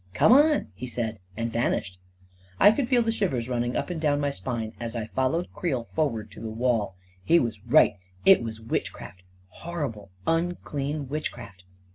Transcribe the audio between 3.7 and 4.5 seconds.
up and down my